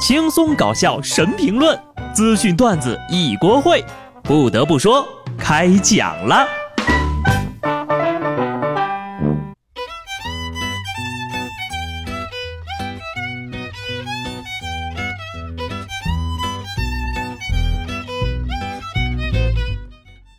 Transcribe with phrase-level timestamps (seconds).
[0.00, 1.78] 轻松搞笑神评论，
[2.14, 3.84] 资讯段子一锅烩。
[4.22, 6.48] 不得不说，开讲了。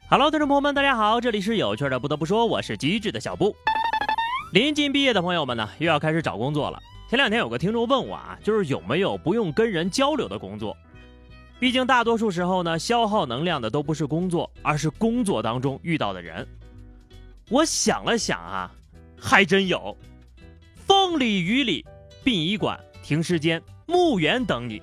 [0.10, 2.00] Hello，听众朋友们，大家好，这里是有趣的。
[2.00, 3.56] 不得不说，我是机智的小布。
[4.54, 6.80] 临近毕业的朋友们呢，又要开始找工作了。
[7.12, 10.78] 前两天有个听众问我啊，就是有没有不用跟人交流的工作？
[11.60, 16.48] 毕竟大多数时候呢，消耗能量的都不是工作，而是工作当中遇到的人。
[17.50, 18.72] 我想了想啊，
[19.20, 19.98] 还真有。
[20.78, 21.86] 风里雨里，
[22.24, 24.82] 殡仪馆、停尸间、墓园等你，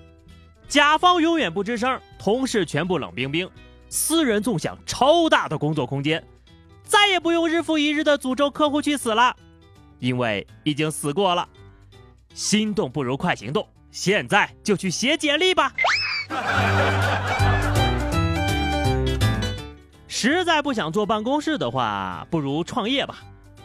[0.68, 3.48] 甲方永远不吱声，同事全部冷冰冰。
[3.88, 6.22] 私人纵享超大的工作空间，
[6.82, 9.34] 再也不用日复一日的诅咒客户去死了，
[9.98, 11.48] 因为已经死过了。
[12.38, 15.72] 心动不如快行动，现在就去写简历吧。
[20.06, 23.16] 实在不想坐办公室的话，不如创业吧。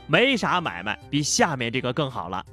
[0.08, 2.44] 没啥买卖比下面这个更好了。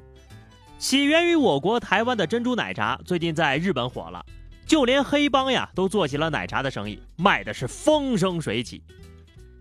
[0.78, 4.22] 起源于我国台湾的珍珠奶茶，最近在日本火了。
[4.66, 8.82] 就连黑帮呀都做起了奶茶的生意，卖的是风生水起。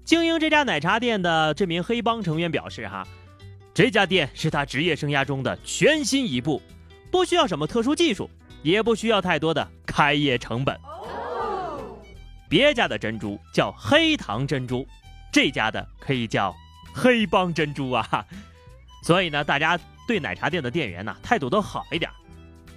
[0.04, 3.08] 经营这家奶茶店的这名黑帮成员表示：“哈，
[3.80, 6.62] 这家店是他职业生涯中的全新一步，
[7.10, 8.30] 不需要什么特殊技术，
[8.62, 10.78] 也不需要太多的开业成本。
[12.50, 14.86] 别家的珍珠叫黑糖珍珠，
[15.32, 16.54] 这家的可以叫
[16.94, 18.26] 黑帮珍珠啊。
[19.02, 22.12] 所以呢，大家对奶茶店的店员呢态度都好一点。”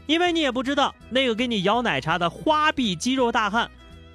[0.06, 3.69] 因为你也不知道那个给你摇奶茶的花臂肌肉大汉，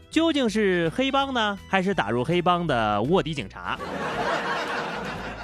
[0.10, 3.78] 究竟是黑帮呢，还是打入黑帮的卧底警察？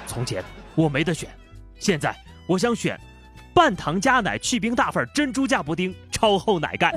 [0.06, 0.42] 从前
[0.74, 1.28] 我没得选，
[1.78, 2.14] 现在
[2.46, 2.98] 我想选
[3.54, 6.90] 半糖加奶去冰大份珍珠加布丁超厚奶盖。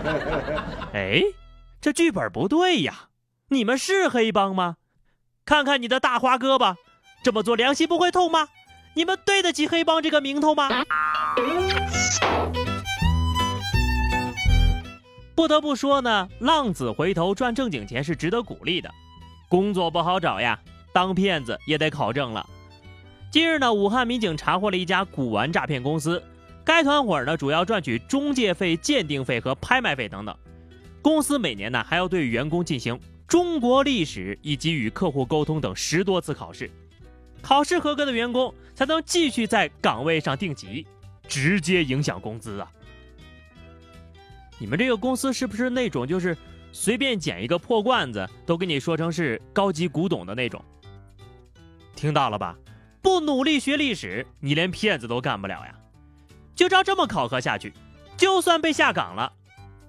[0.94, 1.22] 哎，
[1.80, 3.08] 这剧本不对呀！
[3.48, 4.76] 你们是黑帮吗？
[5.44, 6.76] 看看你的大花胳膊，
[7.22, 8.48] 这么做良心不会痛吗？
[8.94, 10.68] 你们对得起黑帮这个名头吗？
[15.34, 18.88] 不得不说呢，浪子回头赚正经钱是值得鼓励的。
[19.48, 20.58] 工作不好找呀，
[20.94, 22.48] 当骗子也得考证了。
[23.32, 26.22] 近日呢，武汉民警查获了一家古玩诈骗公司，
[26.64, 30.32] 该团伙呢主要赚取中介费、鉴定费和拍卖费等等。
[31.02, 36.70] 公司每年呢还要对员工进行中国历史以及与客户沟通等十多次考试，
[37.42, 40.86] 考试合格的员工才能继续在岗位上定级，
[41.26, 42.70] 直接影响工资啊。
[44.60, 46.38] 你们这个公司是不是那种就是
[46.70, 50.64] 随便捡一个破罐子都给你说成是高级古董的那种？
[52.04, 52.54] 听到了吧？
[53.00, 55.74] 不努力学历史，你连骗子都干不了呀！
[56.54, 57.72] 就照这么考核下去，
[58.14, 59.32] 就算被下岗了，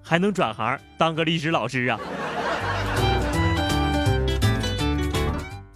[0.02, 2.00] 还能转行当个历史老师啊？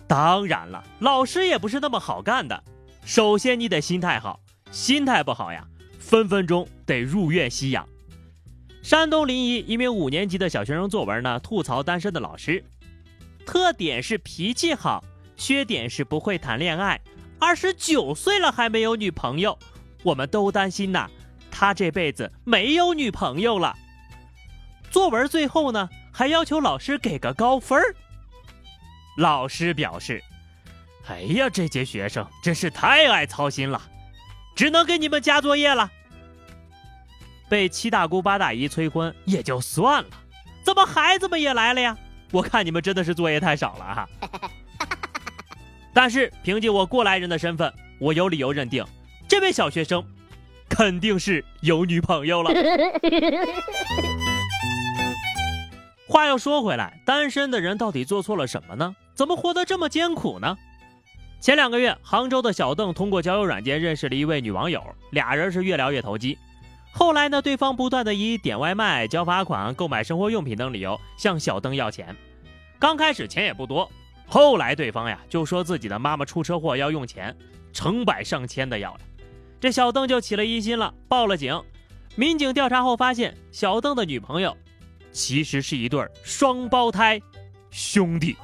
[0.08, 2.64] 当然了，老师也不是那么好干的。
[3.04, 4.40] 首先你得心态好，
[4.70, 5.66] 心态不好呀，
[5.98, 7.86] 分分钟得入院吸氧。
[8.82, 12.64] 山东临沂一名五年级的小学生作文呢，吐槽单身的老师，
[13.44, 15.04] 特点是脾气好，
[15.40, 17.00] 缺点是不会谈恋爱，
[17.38, 19.58] 二十九岁了还没有女朋友，
[20.02, 21.08] 我们都担心呐，
[21.50, 23.74] 他这辈子没有女朋友了。
[24.90, 27.82] 作文最后呢，还要求老师给个高分
[29.16, 30.22] 老师表示
[31.08, 33.80] ：“哎呀，这届学生真是太爱操心了，
[34.54, 35.90] 只能给你们加作业了。”
[37.48, 40.10] 被七大姑八大姨催婚也就算了，
[40.62, 41.96] 怎么孩子们也来了呀？
[42.30, 44.08] 我看你们真的是作业太少了哈。
[45.92, 48.84] 但是凭借我过来人的身份，我有理由认定，
[49.28, 50.04] 这位小学生
[50.68, 52.50] 肯定是有女朋友了。
[56.08, 58.94] 话又说回来，单身的人到底做错了什么呢？
[59.14, 60.56] 怎么活得这么艰苦呢？
[61.40, 66.36] 前两个月，杭州的小邓通过交友软件认识了一位女网友，俩人是越聊越投机。
[66.92, 67.40] 后来呢？
[67.40, 72.16] 对方不断的以点外卖、交罚款、购买生活用品等理由向小邓要钱。
[72.80, 73.88] 刚开始钱也不多，
[74.30, 77.36] 后来对方呀就说自己的妈妈出车祸要用钱，
[77.72, 79.00] 成百上千的要了。
[79.60, 81.60] 这小邓就起了疑心了，报了警。
[82.14, 84.56] 民警调查后发现，小邓的女朋友
[85.10, 87.20] 其实是一对双胞胎
[87.70, 88.36] 兄弟，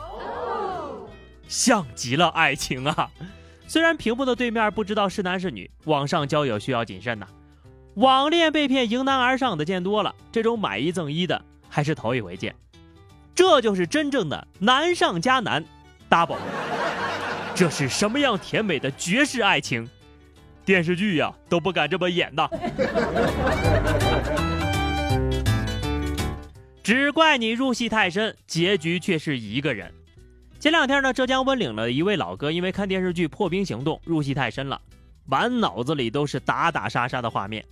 [1.47, 3.09] 像极了爱情啊！
[3.69, 7.27] 虽然屏幕的对面不知道是男是女，网上交友需要谨慎呐。
[7.95, 12.55] 网恋被骗迎难而上的见多了，这种买一赠一的还是头一回见。
[13.35, 15.65] 这就是真正的难上加难
[16.09, 16.39] ，double。
[17.55, 19.89] 这是什么样甜美的绝世爱情？
[20.65, 22.49] 电视剧呀都不敢这么演呐。
[26.83, 29.93] 只怪你入戏太深，结局却是一个人。
[30.59, 34.81] 前两天呢，浙江温岭的一位老哥因为看电视剧《破冰行动》入戏太深了，
[35.25, 37.65] 满脑子里都是打打杀杀的画面。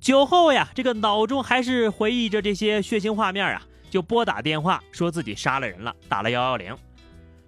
[0.00, 6.76] 酒后呀，这个脑中还是回忆着这些血腥画面啊，就拨打电话说自己杀了人了，打了幺幺零。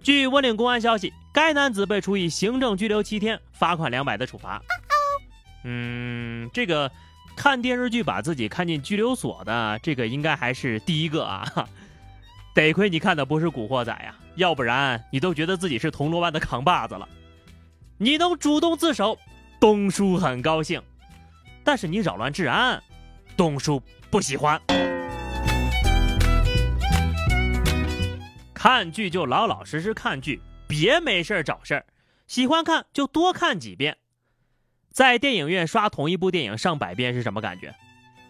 [0.07, 4.63] 据温岭公安消息，该男子被处以行政拘留七天、罚款两百的处罚。
[5.65, 6.89] 嗯，这个
[7.37, 11.45] 看电视剧把自己看进拘留所的，这个应该还是第一个啊。
[12.55, 17.09] 得亏你看的不是《古惑仔》呀，要不然你都觉得自己是铜锣湾的扛把子了。
[17.99, 19.19] 你能主动自首，
[19.59, 20.81] 东叔很高兴；
[21.65, 22.81] 但是你扰乱治安，
[23.37, 24.63] 东叔不喜欢。
[28.69, 31.87] 看剧就老老实实看剧，别没事找事儿。
[32.27, 33.97] 喜欢看就多看几遍。
[34.91, 37.73] 在电影院刷同一部电影上百遍是什么感觉？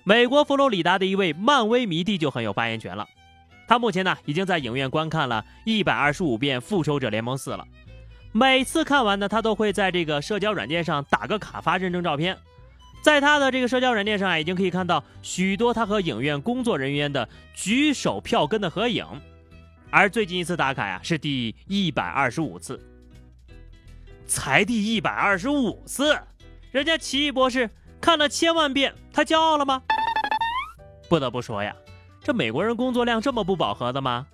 [0.04, 3.08] 美国佛罗里达的一位漫威迷弟就很有发言权了。
[3.66, 7.66] 他目前呢，已经在影院观看了一百二十五遍《复仇者联盟四》了。
[8.32, 12.36] 每次看完呢，他都会在这个社交软件上打个卡发认证照片。
[13.00, 19.02] 在他的这个社交软件上啊，已经可以看到许多他和影院工作人员的举手票根的合影。
[19.90, 22.80] 而最近一次打卡呀，是第一百二十五次。
[24.26, 26.18] 才第一百二十五次，
[26.72, 29.82] 人家奇异博士看了千万遍，他骄傲了吗？
[31.08, 31.74] 不得不说呀。
[32.20, 34.26] 这美国人工作量这么不饱和的吗？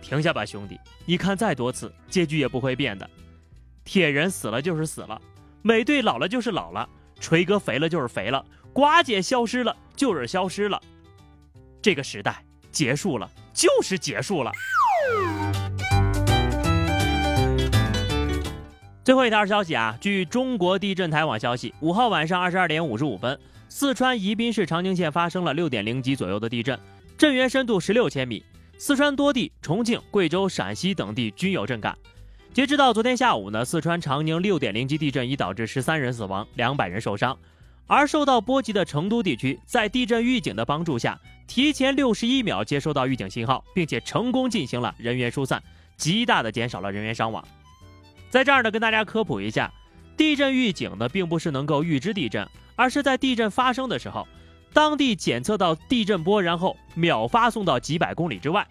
[0.00, 0.78] 停下吧，兄弟！
[1.04, 3.10] 你看再多次，结局也不会变的。
[3.84, 5.20] 铁人死了就是死了，
[5.62, 6.88] 美队老了就是老了，
[7.18, 10.80] 锤哥肥了就是肥了，寡姐消失了就是消失了。
[11.82, 14.52] 这个时代结束了就是结束了。
[19.04, 23.38] 最后一条消息啊，据中国地震台网消息，五号晚上二十二点五十五分。
[23.68, 26.78] 四川宜宾市长宁县发生了六点零级左右的地震，
[27.16, 28.44] 震源深度十六千米。
[28.78, 31.96] 四川多地、重庆、贵州、陕西等地均有震感。
[32.52, 37.36] 截止到昨天下午呢，四川长宁六点零级地震已导致十三人死亡，两百人受伤。
[37.94, 45.62] 而受到波及的成都地区，在地震预警的帮助下，提前六十一秒接收到预警信号，并且成功进行了人员疏散，
[45.98, 47.46] 极大的减少了人员伤亡。
[48.30, 49.70] 在这儿呢，跟大家科普一下，
[50.16, 52.48] 地震预警呢，并不是能够预知地震。
[52.76, 54.26] 而是在地震发生的时候，
[54.72, 58.66] 当地检测到地震波，然后秒发送到几百公里之外。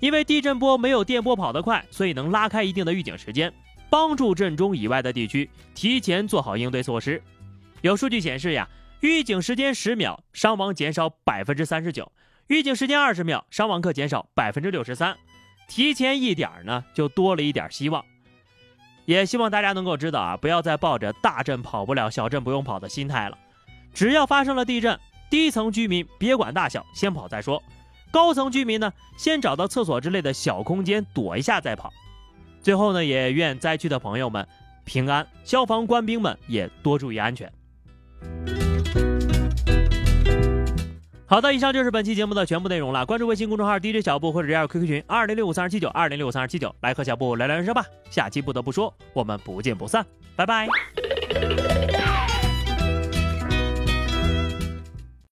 [0.00, 3.50] 因为地震波没有电波跑得快，所以能拉开一定的预警时间，
[3.88, 7.22] 帮助震中以外的地区提前做好应对措施。
[7.82, 8.68] 有数据显示呀，
[9.00, 12.04] 预警时间十秒，伤亡减少百分之三十九；
[12.48, 15.16] 预警时间二十秒，伤亡可减少百分之六十三。
[15.66, 18.04] 提前一点呢，就多了一点希望。
[19.06, 23.38] 也希望大家能够知道啊，不要再抱着大震跑不了，小震不用跑的心态了。
[23.94, 24.98] 只要发生了地震，
[25.30, 27.60] 低层居民别管大小，先跑再说；
[28.10, 31.92] 高层居民呢，先找到厕所之类的小空间躲一下再跑。
[32.60, 34.46] 最后呢，也愿灾区的朋友们
[34.84, 37.50] 平安，消防官兵们也多注意安全。
[41.26, 43.06] 好的，以上就是本期节目的全部内容了。
[43.06, 47.84] 关注微信公众号 DJ 小布或者加入 QQ 群二零六五三二七九二零六五三二七九，来和小布聊聊人生吧。
[48.10, 50.66] 下期不得不说，我们不见不散，拜拜。